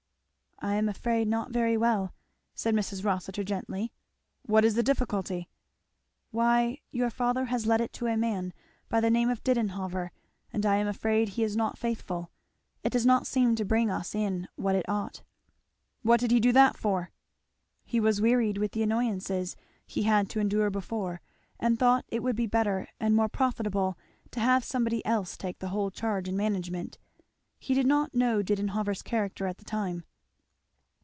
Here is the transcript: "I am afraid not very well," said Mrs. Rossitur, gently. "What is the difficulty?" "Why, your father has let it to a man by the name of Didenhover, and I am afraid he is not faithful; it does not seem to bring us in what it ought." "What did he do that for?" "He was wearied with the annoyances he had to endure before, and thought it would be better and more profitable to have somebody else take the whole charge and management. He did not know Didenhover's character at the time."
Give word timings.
"I 0.63 0.75
am 0.75 0.87
afraid 0.87 1.27
not 1.27 1.49
very 1.49 1.75
well," 1.75 2.13
said 2.53 2.75
Mrs. 2.75 3.03
Rossitur, 3.03 3.43
gently. 3.43 3.91
"What 4.43 4.63
is 4.63 4.75
the 4.75 4.83
difficulty?" 4.83 5.49
"Why, 6.29 6.77
your 6.91 7.09
father 7.09 7.45
has 7.45 7.65
let 7.65 7.81
it 7.81 7.91
to 7.93 8.05
a 8.05 8.15
man 8.15 8.53
by 8.87 8.99
the 9.01 9.09
name 9.09 9.27
of 9.31 9.43
Didenhover, 9.43 10.11
and 10.53 10.63
I 10.63 10.75
am 10.75 10.85
afraid 10.85 11.29
he 11.29 11.41
is 11.41 11.55
not 11.57 11.79
faithful; 11.79 12.29
it 12.83 12.91
does 12.91 13.07
not 13.07 13.25
seem 13.25 13.55
to 13.55 13.65
bring 13.65 13.89
us 13.89 14.13
in 14.13 14.47
what 14.55 14.75
it 14.75 14.87
ought." 14.87 15.23
"What 16.03 16.19
did 16.19 16.29
he 16.29 16.39
do 16.39 16.51
that 16.51 16.77
for?" 16.77 17.09
"He 17.83 17.99
was 17.99 18.21
wearied 18.21 18.59
with 18.59 18.73
the 18.73 18.83
annoyances 18.83 19.55
he 19.87 20.03
had 20.03 20.29
to 20.29 20.39
endure 20.39 20.69
before, 20.69 21.21
and 21.59 21.79
thought 21.79 22.05
it 22.09 22.21
would 22.21 22.35
be 22.35 22.45
better 22.45 22.87
and 22.99 23.15
more 23.15 23.29
profitable 23.29 23.97
to 24.29 24.39
have 24.39 24.63
somebody 24.63 25.03
else 25.07 25.35
take 25.37 25.57
the 25.57 25.69
whole 25.69 25.89
charge 25.89 26.27
and 26.27 26.37
management. 26.37 26.99
He 27.57 27.73
did 27.73 27.87
not 27.87 28.13
know 28.13 28.43
Didenhover's 28.43 29.01
character 29.01 29.47
at 29.47 29.57
the 29.57 29.65
time." 29.65 30.03